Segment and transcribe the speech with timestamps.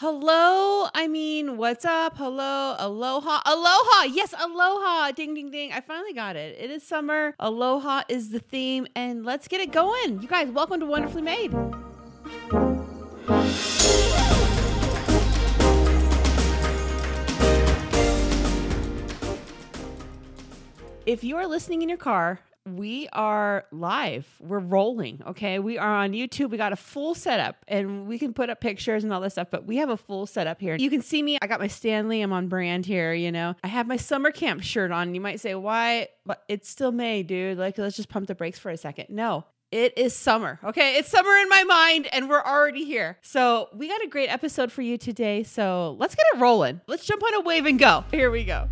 [0.00, 0.88] Hello.
[0.94, 2.16] I mean, what's up?
[2.16, 2.74] Hello.
[2.78, 3.42] Aloha.
[3.44, 4.04] Aloha.
[4.04, 5.10] Yes, aloha.
[5.10, 5.72] Ding, ding, ding.
[5.72, 6.56] I finally got it.
[6.58, 7.34] It is summer.
[7.38, 8.86] Aloha is the theme.
[8.96, 10.22] And let's get it going.
[10.22, 11.52] You guys, welcome to Wonderfully Made.
[21.04, 22.40] If you are listening in your car,
[22.76, 24.26] we are live.
[24.40, 25.22] We're rolling.
[25.26, 25.58] Okay.
[25.58, 26.50] We are on YouTube.
[26.50, 29.48] We got a full setup and we can put up pictures and all this stuff,
[29.50, 30.76] but we have a full setup here.
[30.76, 31.38] You can see me.
[31.40, 32.20] I got my Stanley.
[32.20, 33.12] I'm on brand here.
[33.12, 35.14] You know, I have my summer camp shirt on.
[35.14, 36.08] You might say, why?
[36.26, 37.58] But it's still May, dude.
[37.58, 39.06] Like, let's just pump the brakes for a second.
[39.10, 40.58] No, it is summer.
[40.64, 40.96] Okay.
[40.96, 43.18] It's summer in my mind and we're already here.
[43.22, 45.42] So we got a great episode for you today.
[45.44, 46.80] So let's get it rolling.
[46.86, 48.04] Let's jump on a wave and go.
[48.10, 48.68] Here we go.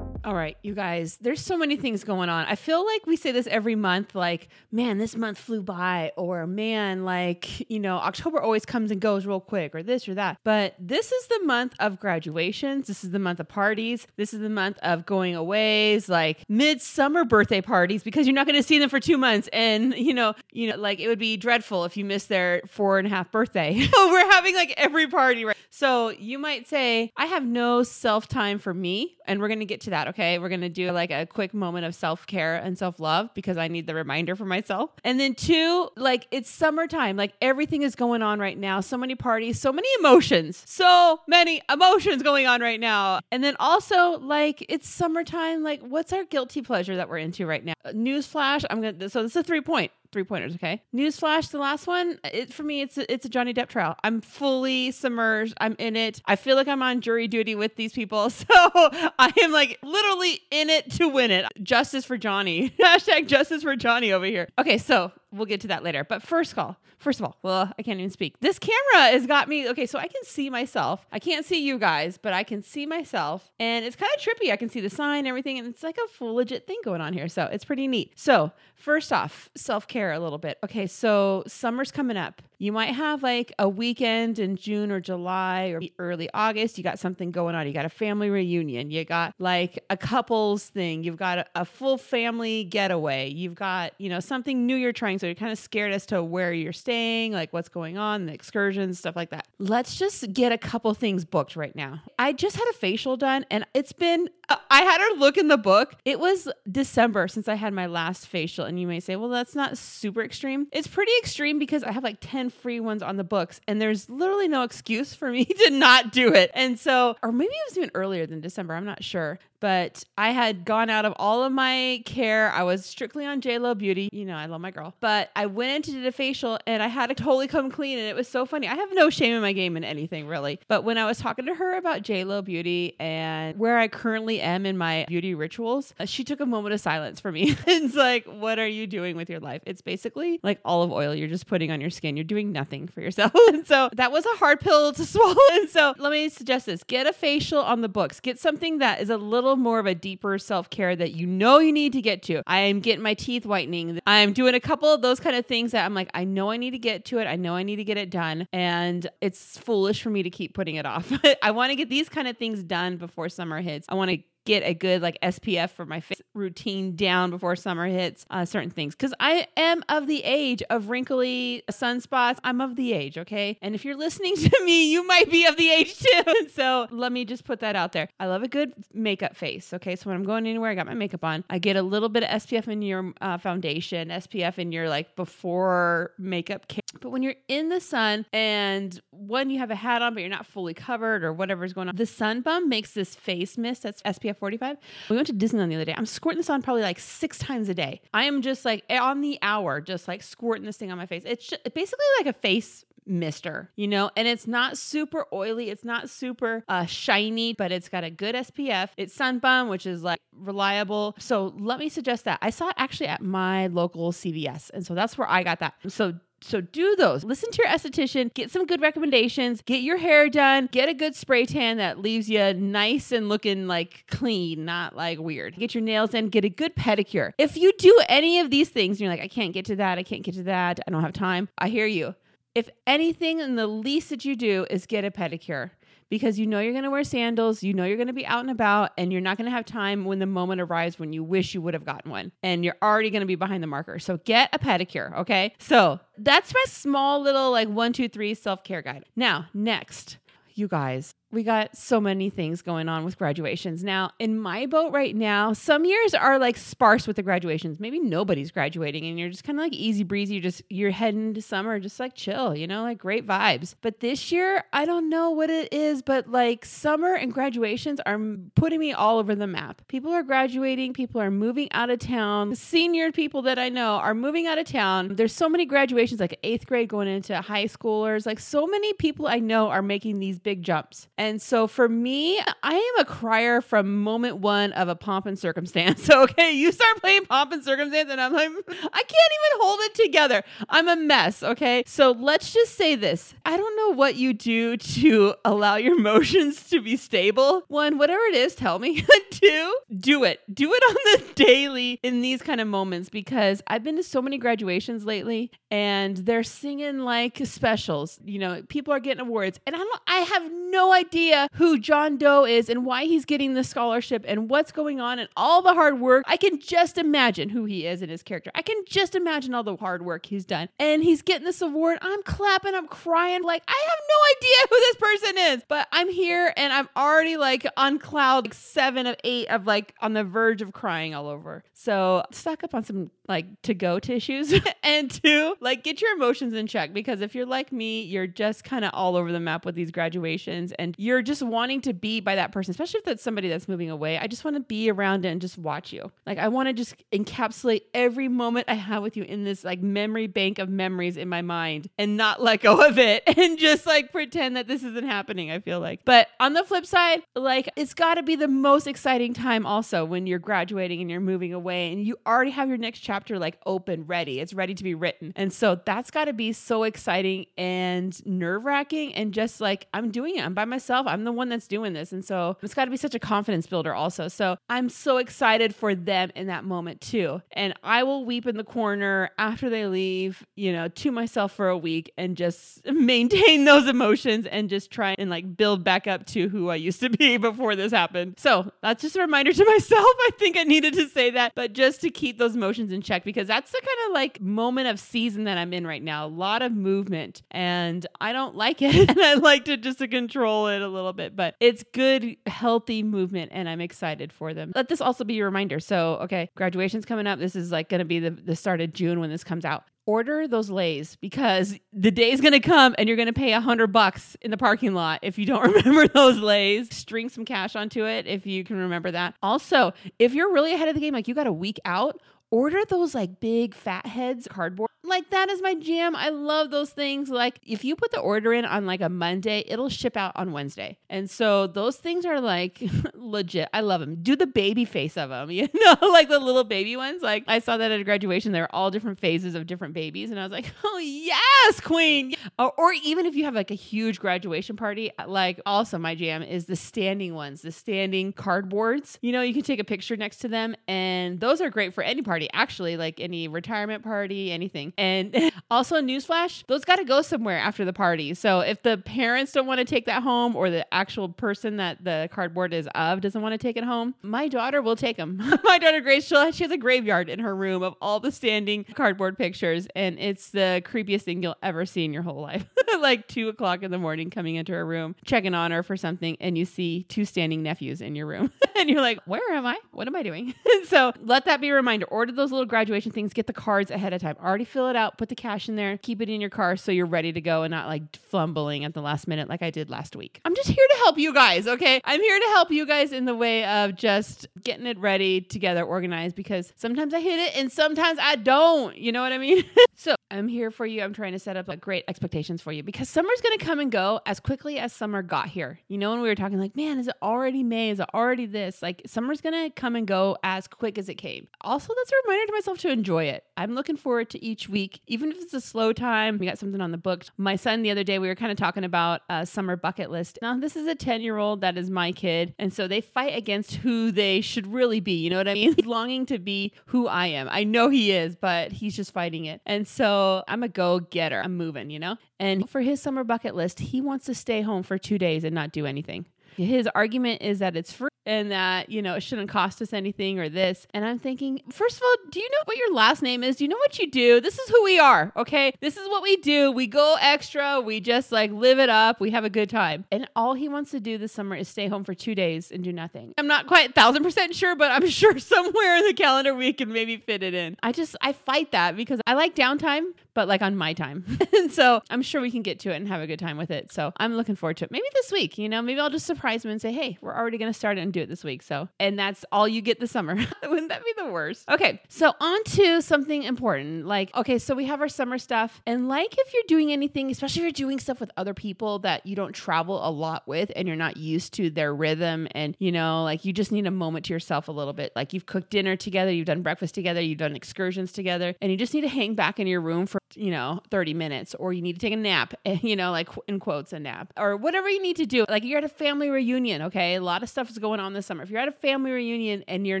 [0.22, 2.44] All right, you guys, there's so many things going on.
[2.44, 6.46] I feel like we say this every month like, man, this month flew by, or
[6.46, 10.36] man, like, you know, October always comes and goes real quick, or this or that.
[10.44, 12.86] But this is the month of graduations.
[12.86, 14.06] This is the month of parties.
[14.16, 18.60] This is the month of going aways, like midsummer birthday parties, because you're not going
[18.60, 19.48] to see them for two months.
[19.54, 22.98] And, you know, you know, like it would be dreadful if you missed their four
[22.98, 23.80] and a half birthday.
[23.94, 25.56] so we're having like every party, right?
[25.70, 29.16] So you might say, I have no self time for me.
[29.26, 30.19] And we're going to get to that, okay?
[30.20, 33.56] Okay, we're gonna do like a quick moment of self care and self love because
[33.56, 34.90] I need the reminder for myself.
[35.02, 38.82] And then two, like it's summertime, like everything is going on right now.
[38.82, 43.20] So many parties, so many emotions, so many emotions going on right now.
[43.32, 47.64] And then also, like it's summertime, like what's our guilty pleasure that we're into right
[47.64, 47.72] now?
[47.86, 50.54] Newsflash, I'm gonna, so this is a three point three pointers.
[50.54, 50.82] Okay.
[50.94, 53.96] Newsflash: the last one, it for me, it's a, it's a Johnny Depp trial.
[54.04, 55.54] I'm fully submerged.
[55.60, 56.20] I'm in it.
[56.26, 60.40] I feel like I'm on jury duty with these people, so I am like literally
[60.50, 61.46] in it to win it.
[61.62, 62.70] Justice for Johnny.
[62.80, 64.48] Hashtag justice for Johnny over here.
[64.58, 66.04] Okay, so we'll get to that later.
[66.04, 68.38] But first call, first of all, well, I can't even speak.
[68.40, 69.68] This camera has got me.
[69.68, 71.06] Okay, so I can see myself.
[71.12, 74.52] I can't see you guys, but I can see myself, and it's kind of trippy.
[74.52, 77.12] I can see the sign, everything, and it's like a full legit thing going on
[77.12, 77.28] here.
[77.28, 78.12] So it's pretty neat.
[78.16, 80.58] So first off, self care a little bit.
[80.64, 82.42] Okay, so summer's coming up.
[82.60, 86.76] You might have like a weekend in June or July or early August.
[86.76, 87.66] You got something going on.
[87.66, 88.90] You got a family reunion.
[88.90, 91.02] You got like a couples thing.
[91.02, 93.30] You've got a, a full family getaway.
[93.30, 95.18] You've got, you know, something new you're trying.
[95.18, 98.34] So you're kind of scared as to where you're staying, like what's going on, the
[98.34, 99.48] excursions, stuff like that.
[99.58, 102.02] Let's just get a couple things booked right now.
[102.18, 105.48] I just had a facial done and it's been uh, I had her look in
[105.48, 105.94] the book.
[106.04, 108.66] It was December since I had my last facial.
[108.66, 110.66] And you may say, well, that's not super extreme.
[110.72, 114.08] It's pretty extreme because I have like 10 free ones on the books and there's
[114.10, 116.50] literally no excuse for me to not do it.
[116.54, 118.74] And so, or maybe it was even earlier than December.
[118.74, 122.50] I'm not sure but I had gone out of all of my care.
[122.50, 124.08] I was strictly on JLo Beauty.
[124.12, 124.94] You know, I love my girl.
[125.00, 127.98] But I went in to do the facial and I had to totally come clean.
[127.98, 128.66] And it was so funny.
[128.66, 130.58] I have no shame in my game in anything, really.
[130.68, 134.66] But when I was talking to her about JLo Beauty and where I currently am
[134.66, 137.56] in my beauty rituals, uh, she took a moment of silence for me.
[137.66, 139.62] it's like, what are you doing with your life?
[139.66, 142.16] It's basically like olive oil you're just putting on your skin.
[142.16, 143.32] You're doing nothing for yourself.
[143.48, 145.36] and so that was a hard pill to swallow.
[145.52, 149.00] And so let me suggest this get a facial on the books, get something that
[149.00, 151.92] is a little little more of a deeper self care that you know you need
[151.92, 152.42] to get to.
[152.46, 154.00] I am getting my teeth whitening.
[154.06, 156.56] I'm doing a couple of those kind of things that I'm like, I know I
[156.56, 157.26] need to get to it.
[157.26, 158.46] I know I need to get it done.
[158.52, 161.12] And it's foolish for me to keep putting it off.
[161.42, 163.86] I want to get these kind of things done before summer hits.
[163.88, 167.86] I want to get a good like SPF for my face routine down before summer
[167.86, 172.38] hits uh, certain things because I am of the age of wrinkly sunspots.
[172.44, 173.58] I'm of the age, okay?
[173.62, 176.48] And if you're listening to me, you might be of the age too.
[176.54, 178.08] so let me just put that out there.
[178.18, 179.96] I love a good makeup face, okay?
[179.96, 181.44] So when I'm going anywhere, I got my makeup on.
[181.50, 185.16] I get a little bit of SPF in your uh, foundation, SPF in your like
[185.16, 186.79] before makeup care.
[187.00, 190.30] But when you're in the sun and when you have a hat on but you're
[190.30, 194.02] not fully covered or whatever's going on, the sun bum makes this face mist that's
[194.02, 194.76] SPF SPF 45.
[195.08, 195.94] We went to Disneyland the other day.
[195.96, 198.00] I'm squirting this on probably like six times a day.
[198.14, 201.22] I am just like on the hour, just like squirting this thing on my face.
[201.26, 205.70] It's just, basically like a face mister, you know, and it's not super oily.
[205.70, 208.90] It's not super uh, shiny, but it's got a good SPF.
[208.96, 211.16] It's Sun Bum, which is like reliable.
[211.18, 212.38] So let me suggest that.
[212.42, 214.70] I saw it actually at my local CVS.
[214.72, 215.74] And so that's where I got that.
[215.88, 217.24] So so do those.
[217.24, 221.14] Listen to your esthetician, get some good recommendations, get your hair done, get a good
[221.14, 225.56] spray tan that leaves you nice and looking like clean, not like weird.
[225.56, 227.32] Get your nails in, get a good pedicure.
[227.38, 229.98] If you do any of these things and you're like, I can't get to that,
[229.98, 232.14] I can't get to that, I don't have time, I hear you.
[232.54, 235.70] If anything, and the least that you do is get a pedicure
[236.10, 238.40] because you know you're going to wear sandals, you know you're going to be out
[238.40, 241.24] and about, and you're not going to have time when the moment arrives when you
[241.24, 242.32] wish you would have gotten one.
[242.42, 243.98] And you're already going to be behind the marker.
[243.98, 245.54] So get a pedicure, okay?
[245.58, 249.06] So that's my small little like one, two, three self care guide.
[249.16, 250.18] Now, next,
[250.54, 253.84] you guys, we got so many things going on with graduations.
[253.84, 257.78] Now, in my boat right now, some years are like sparse with the graduations.
[257.78, 260.34] Maybe nobody's graduating and you're just kind of like easy breezy.
[260.34, 263.74] You're just, you're heading to summer, just like chill, you know, like great vibes.
[263.80, 268.18] But this year, I don't know what it is, but like summer and graduations are
[268.56, 269.82] putting me all over the map.
[269.86, 272.50] People are graduating, people are moving out of town.
[272.50, 275.14] The senior people that I know are moving out of town.
[275.14, 278.26] There's so many graduations, like eighth grade going into high schoolers.
[278.26, 281.06] Like so many people I know are making these big jumps.
[281.20, 285.38] And so for me, I am a crier from moment one of a pomp and
[285.38, 286.02] circumstance.
[286.02, 289.60] So, okay, you start playing pomp and circumstance, and I'm like, hmm, I can't even
[289.60, 290.42] hold it together.
[290.70, 291.42] I'm a mess.
[291.42, 291.82] Okay.
[291.86, 296.70] So let's just say this I don't know what you do to allow your emotions
[296.70, 297.64] to be stable.
[297.68, 299.04] One, whatever it is, tell me.
[299.30, 300.40] Two, do it.
[300.52, 304.22] Do it on the daily in these kind of moments because I've been to so
[304.22, 308.18] many graduations lately and they're singing like specials.
[308.24, 311.09] You know, people are getting awards, and I don't, I have no idea
[311.54, 315.28] who John Doe is and why he's getting the scholarship and what's going on and
[315.36, 316.24] all the hard work.
[316.26, 318.50] I can just imagine who he is and his character.
[318.54, 320.68] I can just imagine all the hard work he's done.
[320.78, 321.98] And he's getting this award.
[322.02, 323.42] I'm clapping, I'm crying.
[323.42, 327.36] Like, I have no idea who this person is, but I'm here and I'm already
[327.36, 331.28] like on cloud like seven of eight of like on the verge of crying all
[331.28, 331.62] over.
[331.72, 336.52] So, stock up on some like to go tissues and two, like get your emotions
[336.52, 339.64] in check because if you're like me, you're just kind of all over the map
[339.64, 343.22] with these graduations and you're just wanting to be by that person, especially if that's
[343.22, 344.18] somebody that's moving away.
[344.18, 346.10] I just want to be around it and just watch you.
[346.26, 349.80] Like I want to just encapsulate every moment I have with you in this like
[349.80, 353.86] memory bank of memories in my mind and not let go of it and just
[353.86, 356.04] like pretend that this isn't happening, I feel like.
[356.04, 360.04] But on the flip side, like it's got to be the most exciting time also
[360.04, 363.58] when you're graduating and you're moving away and you already have your next chapter like
[363.66, 364.40] open, ready.
[364.40, 365.32] It's ready to be written.
[365.36, 370.10] And so that's got to be so exciting and nerve wracking and just like I'm
[370.10, 370.44] doing it.
[370.44, 371.06] I'm by myself.
[371.06, 372.12] I'm the one that's doing this.
[372.12, 374.28] And so it's got to be such a confidence builder also.
[374.28, 377.42] So I'm so excited for them in that moment too.
[377.52, 381.68] And I will weep in the corner after they leave, you know, to myself for
[381.68, 386.26] a week and just maintain those emotions and just try and like build back up
[386.26, 388.34] to who I used to be before this happened.
[388.38, 390.04] So that's just a reminder to myself.
[390.04, 393.09] I think I needed to say that, but just to keep those emotions in check
[393.24, 396.26] because that's the kind of like moment of season that I'm in right now.
[396.26, 398.94] A lot of movement and I don't like it.
[399.10, 403.02] and I like to just to control it a little bit, but it's good, healthy
[403.02, 404.72] movement and I'm excited for them.
[404.74, 405.80] Let this also be a reminder.
[405.80, 407.38] So, okay, graduation's coming up.
[407.38, 409.84] This is like going to be the, the start of June when this comes out
[410.06, 413.52] order those leis because the day is going to come and you're going to pay
[413.52, 417.44] a hundred bucks in the parking lot if you don't remember those leis string some
[417.44, 421.00] cash onto it if you can remember that also if you're really ahead of the
[421.00, 424.90] game like you got a week out order those like big fat heads cardboard.
[425.02, 426.14] Like that is my jam.
[426.14, 427.30] I love those things.
[427.30, 430.52] Like if you put the order in on like a Monday, it'll ship out on
[430.52, 430.98] Wednesday.
[431.08, 432.82] And so those things are like
[433.30, 433.68] legit.
[433.72, 434.16] I love them.
[434.22, 437.22] Do the baby face of them, you know, like the little baby ones.
[437.22, 438.52] Like I saw that at a graduation.
[438.52, 440.30] They're all different phases of different babies.
[440.30, 442.34] And I was like, oh yes, queen.
[442.58, 446.14] Or, or even if you have like a huge graduation party, uh, like also my
[446.14, 449.18] jam is the standing ones, the standing cardboards.
[449.22, 452.02] You know, you can take a picture next to them and those are great for
[452.02, 454.92] any party party, actually, like any retirement party, anything.
[454.96, 458.34] And also, newsflash, those got to go somewhere after the party.
[458.34, 462.02] So if the parents don't want to take that home or the actual person that
[462.02, 465.36] the cardboard is of doesn't want to take it home, my daughter will take them.
[465.64, 469.36] my daughter Grace, she has a graveyard in her room of all the standing cardboard
[469.36, 469.86] pictures.
[469.94, 472.64] And it's the creepiest thing you'll ever see in your whole life.
[473.00, 476.36] like two o'clock in the morning, coming into her room, checking on her for something,
[476.40, 478.50] and you see two standing nephews in your room.
[478.78, 479.78] and you're like, where am I?
[479.92, 480.54] What am I doing?
[480.86, 482.06] so let that be a reminder.
[482.06, 484.36] Order order those little graduation things, get the cards ahead of time.
[484.42, 486.92] Already fill it out, put the cash in there, keep it in your car so
[486.92, 489.90] you're ready to go and not like fumbling at the last minute like I did
[489.90, 490.40] last week.
[490.44, 492.00] I'm just here to help you guys, okay?
[492.04, 495.82] I'm here to help you guys in the way of just getting it ready together,
[495.82, 498.96] organized because sometimes I hit it and sometimes I don't.
[498.96, 499.64] You know what I mean?
[500.00, 501.02] so I'm here for you.
[501.02, 503.92] I'm trying to set up like great expectations for you because summer's gonna come and
[503.92, 505.80] go as quickly as summer got here.
[505.88, 507.90] You know, when we were talking like, man, is it already May?
[507.90, 508.80] Is it already this?
[508.80, 511.48] Like summer's gonna come and go as quick as it came.
[511.60, 513.44] Also, that's a reminder to myself to enjoy it.
[513.58, 516.38] I'm looking forward to each week, even if it's a slow time.
[516.38, 517.30] We got something on the books.
[517.36, 520.38] My son the other day, we were kind of talking about a summer bucket list.
[520.40, 522.54] Now, this is a 10 year old that is my kid.
[522.58, 525.12] And so they fight against who they should really be.
[525.12, 525.74] You know what I mean?
[525.76, 527.48] He's longing to be who I am.
[527.50, 529.60] I know he is, but he's just fighting it.
[529.66, 531.40] And so I'm a go getter.
[531.42, 532.16] I'm moving, you know?
[532.38, 535.54] And for his summer bucket list, he wants to stay home for two days and
[535.54, 536.26] not do anything.
[536.56, 540.38] His argument is that it's free and that, you know, it shouldn't cost us anything
[540.38, 540.86] or this.
[540.92, 543.56] And I'm thinking, first of all, do you know what your last name is?
[543.56, 544.40] Do you know what you do?
[544.40, 545.72] This is who we are, okay?
[545.80, 546.70] This is what we do.
[546.70, 547.80] We go extra.
[547.80, 549.20] We just like live it up.
[549.20, 550.04] We have a good time.
[550.12, 552.84] And all he wants to do this summer is stay home for two days and
[552.84, 553.32] do nothing.
[553.38, 556.92] I'm not quite thousand percent sure, but I'm sure somewhere in the calendar we can
[556.92, 557.76] maybe fit it in.
[557.82, 561.24] I just, I fight that because I like downtime, but like on my time.
[561.56, 563.70] and so I'm sure we can get to it and have a good time with
[563.70, 563.92] it.
[563.92, 564.90] So I'm looking forward to it.
[564.90, 567.58] Maybe this week, you know, maybe I'll just surprise him and say, hey, we're already
[567.58, 568.62] going to start it and do it this week.
[568.62, 570.34] So, and that's all you get this summer.
[570.62, 571.68] Wouldn't that be the worst?
[571.68, 572.00] Okay.
[572.08, 574.06] So on to something important.
[574.06, 575.82] Like, okay, so we have our summer stuff.
[575.86, 579.26] And like if you're doing anything, especially if you're doing stuff with other people that
[579.26, 582.92] you don't travel a lot with and you're not used to their rhythm and, you
[582.92, 585.12] know, like you just need a moment to yourself a little bit.
[585.14, 588.76] Like you've cooked dinner together, you've done breakfast together, you've done excursions together, and you
[588.76, 591.82] just need to hang back in your room for, you know, 30 minutes or you
[591.82, 595.02] need to take a nap, you know, like in quotes, a nap or whatever you
[595.02, 595.44] need to do.
[595.48, 597.14] Like you're at a family reunion, okay?
[597.14, 598.42] A lot of stuff is going on this summer.
[598.42, 600.00] If you're at a family reunion and you're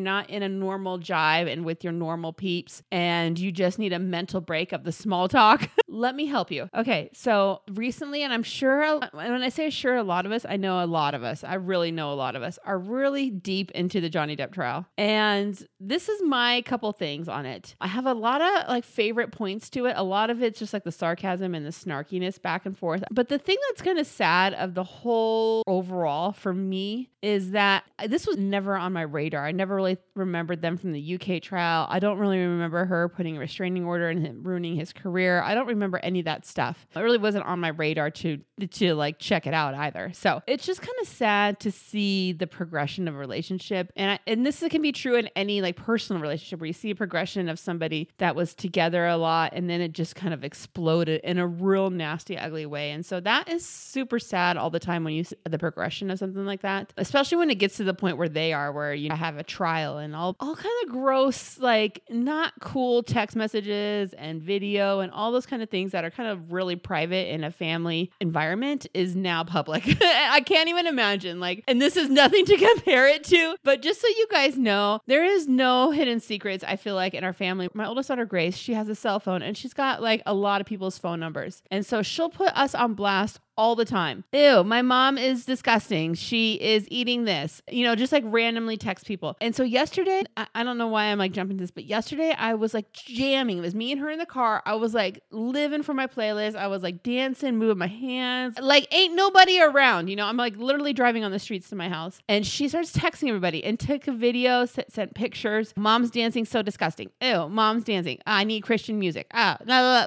[0.00, 3.98] not in a normal jive and with your normal peeps and you just need a
[3.98, 6.68] mental break of the small talk, let me help you.
[6.74, 10.56] Okay, so recently, and I'm sure when I say sure, a lot of us, I
[10.56, 13.70] know a lot of us, I really know a lot of us are really deep
[13.72, 14.86] into the Johnny Depp trial.
[14.96, 17.74] And this is my couple things on it.
[17.80, 19.94] I have a lot of like favorite points to it.
[19.96, 23.02] A lot of it's just like the sarcasm and the snarkiness back and forth.
[23.10, 27.84] But the thing that's kind of sad of the whole overall for me is that
[28.06, 29.44] this was never on my radar.
[29.44, 31.86] I never really remembered them from the UK trial.
[31.90, 35.42] I don't really remember her putting a restraining order and ruining his career.
[35.42, 36.86] I don't remember any of that stuff.
[36.94, 38.38] It really wasn't on my radar to
[38.72, 40.12] to like check it out either.
[40.12, 44.18] So it's just kind of sad to see the progression of a relationship, and I,
[44.26, 47.48] and this can be true in any like personal relationship where you see a progression
[47.48, 51.38] of somebody that was together a lot and then it just kind of exploded in
[51.38, 52.90] a real nasty, ugly way.
[52.90, 56.18] And so that is super sad all the time when you see the progression of
[56.18, 59.10] something like that, especially when it gets to the point where they are, where you
[59.10, 64.42] have a trial and all all kind of gross, like not cool text messages and
[64.42, 67.50] video and all those kind of things that are kind of really private in a
[67.50, 69.84] family environment is now public.
[70.02, 71.40] I can't even imagine.
[71.40, 75.00] Like, and this is nothing to compare it to, but just so you guys know,
[75.06, 77.68] there is no hidden secrets, I feel like, in our family.
[77.74, 80.60] My oldest daughter, Grace, she has a cell phone and she's got like a lot
[80.60, 81.62] of people's phone numbers.
[81.70, 84.24] And so she'll put us on blast all the time.
[84.32, 86.14] Ew, my mom is disgusting.
[86.14, 87.60] She is eating this.
[87.70, 89.36] You know, just like randomly text people.
[89.40, 92.34] And so yesterday, I, I don't know why I'm like jumping to this, but yesterday
[92.36, 93.58] I was like jamming.
[93.58, 94.62] It was me and her in the car.
[94.64, 96.56] I was like living for my playlist.
[96.56, 98.58] I was like dancing, moving my hands.
[98.58, 100.08] Like ain't nobody around.
[100.08, 102.20] You know, I'm like literally driving on the streets to my house.
[102.28, 105.74] And she starts texting everybody and took a video, sent, sent pictures.
[105.76, 107.10] Mom's dancing so disgusting.
[107.20, 108.18] Ew, mom's dancing.
[108.26, 109.26] I need Christian music.
[109.34, 109.58] Ah,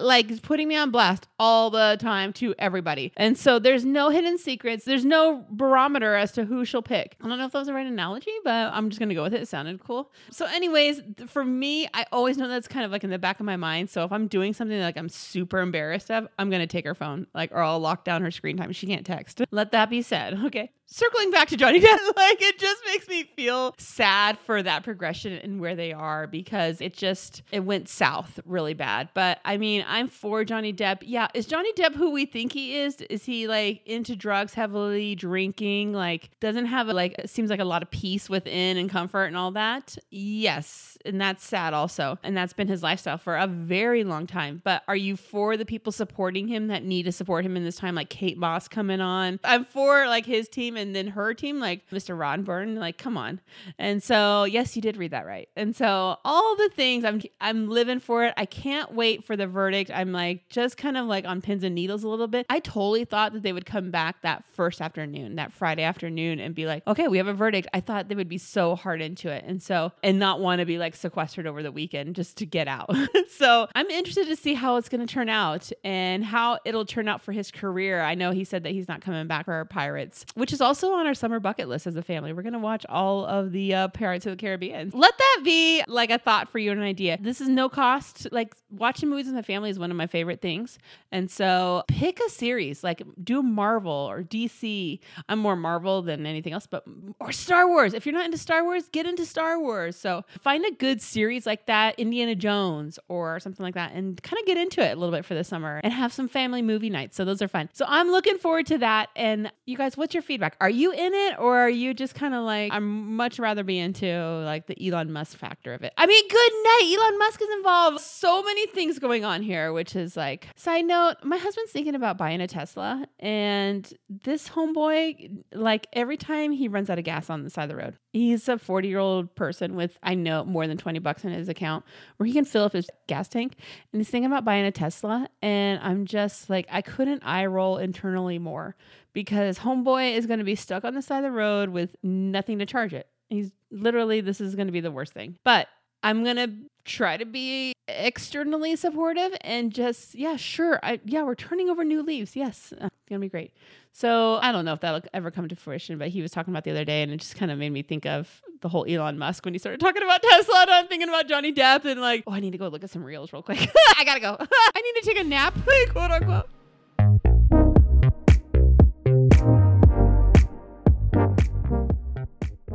[0.02, 3.12] like putting me on blast all the time to everybody.
[3.18, 4.86] And so there's no hidden secrets.
[4.86, 7.16] There's no barometer as to who she'll pick.
[7.22, 9.34] I don't know if that was the right analogy, but I'm just gonna go with
[9.34, 9.42] it.
[9.42, 10.12] It sounded cool.
[10.32, 13.46] So, anyways, for me, I always know that's kind of like in the back of
[13.46, 13.90] my mind.
[13.90, 17.28] So if I'm doing something like I'm super embarrassed of, I'm gonna take her phone,
[17.34, 18.72] like, or I'll lock down her screen time.
[18.72, 19.42] She can't text.
[19.52, 20.40] Let that be said.
[20.54, 20.72] Okay.
[20.86, 25.34] Circling back to Johnny Depp, like it just makes me feel sad for that progression
[25.34, 29.10] and where they are because it just it went south really bad.
[29.14, 31.00] But I mean, I'm for Johnny Depp.
[31.02, 33.02] Yeah, is Johnny Depp who we think he is?
[33.10, 37.66] Is he like into drugs heavily, drinking, like doesn't have a, like seems like a
[37.66, 39.98] lot of peace within and comfort and all that?
[40.12, 42.20] Yes, and that's sad also.
[42.24, 44.62] And that's been his lifestyle for a very long time.
[44.64, 47.78] But are you for the people supporting him that need to support him in this
[47.78, 49.40] time like Kate Moss coming on?
[49.44, 52.18] I'm for like his team and then her team like Mr.
[52.18, 53.40] Rottenborn, like come on.
[53.78, 55.50] And so, yes, you did read that right.
[55.56, 58.34] And so all the things I'm I'm living for it.
[58.38, 59.92] I can't wait for the verdict.
[59.94, 62.46] I'm like just kind of like on pins and needles a little bit.
[62.50, 66.56] I totally thought that they would come back that first afternoon, that Friday afternoon and
[66.56, 69.30] be like, "Okay, we have a verdict." I thought they would be so hard into
[69.30, 69.44] it.
[69.46, 72.68] And so and not want to be like sequestered over the weekend just to get
[72.68, 72.96] out.
[73.30, 77.08] so, I'm interested to see how it's going to turn out and how it'll turn
[77.08, 78.02] out for his career.
[78.02, 80.94] I know he said that he's not coming back for our Pirates, which is also
[80.94, 82.34] on our summer bucket list as a family.
[82.34, 84.92] We're going to watch all of the uh, Pirates of the Caribbean.
[84.94, 87.18] Let that be like a thought for you and an idea.
[87.20, 88.28] This is no cost.
[88.32, 90.80] Like watching movies with my family is one of my favorite things.
[91.12, 95.00] And so pick a series, like do Marvel or DC.
[95.30, 96.84] I'm more Marvel than anything else, but
[97.20, 97.94] or Star Wars.
[97.94, 99.96] If you're not into Star Wars, get into Star Wars.
[99.96, 104.40] So find a good series like that, Indiana Jones or something like that, and kind
[104.40, 106.90] of get into it a little bit for the summer and have some family movie
[106.90, 107.16] nights.
[107.16, 107.70] So those are fun.
[107.74, 109.10] So I'm looking forward to that.
[109.16, 110.53] And you guys, what's your feedback?
[110.62, 113.80] Are you in it or are you just kind of like, I'm much rather be
[113.80, 114.06] into
[114.46, 115.94] like the Elon Musk factor of it?
[115.98, 116.96] I mean, good night.
[116.98, 118.00] Elon Musk is involved.
[118.02, 122.18] So many things going on here, which is like, side note, my husband's thinking about
[122.18, 123.06] buying a Tesla.
[123.20, 127.70] And this homeboy, like every time he runs out of gas on the side of
[127.70, 131.24] the road, he's a 40 year old person with, I know, more than 20 bucks
[131.24, 131.86] in his account
[132.18, 133.56] where he can fill up his gas tank.
[133.92, 135.28] And he's thinking about buying a Tesla.
[135.42, 138.76] And I'm just like, I couldn't eye roll internally more
[139.14, 142.60] because homeboy is going to be stuck on the side of the road with nothing
[142.60, 143.08] to charge it.
[143.30, 145.38] He's literally, this is going to be the worst thing.
[145.44, 145.68] But
[146.02, 146.52] I'm going to
[146.86, 150.80] try to be externally supportive and just, yeah, sure.
[150.84, 152.36] I, yeah, we're turning over new leaves.
[152.36, 153.54] Yes, uh, it's going to be great.
[153.92, 156.64] So I don't know if that'll ever come to fruition, but he was talking about
[156.64, 159.18] the other day and it just kind of made me think of the whole Elon
[159.18, 160.62] Musk when he started talking about Tesla.
[160.64, 162.90] And I'm thinking about Johnny Depp and like, oh, I need to go look at
[162.90, 163.60] some reels real quick.
[163.98, 164.36] I got to go.
[164.76, 165.56] I need to take a nap,
[165.92, 166.50] quote unquote.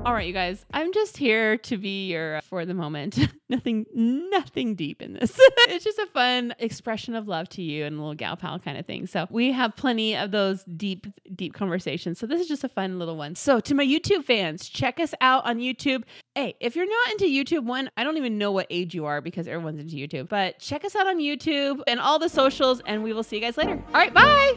[0.09, 0.65] All right, you guys.
[0.73, 3.19] I'm just here to be your uh, for the moment.
[3.51, 5.35] nothing, nothing deep in this.
[5.69, 8.79] it's just a fun expression of love to you and a little gal pal kind
[8.79, 9.07] of thing.
[9.07, 12.19] So we have plenty of those deep, deep conversations.
[12.19, 13.35] So this is just a fun little one.
[13.35, 16.05] So to my YouTube fans, check us out on YouTube.
[16.35, 19.21] Hey, if you're not into YouTube, one, I don't even know what age you are
[19.21, 20.31] because everyone's into YouTube.
[20.31, 23.43] But check us out on YouTube and all the socials, and we will see you
[23.43, 23.85] guys later.
[23.89, 24.57] All right, bye.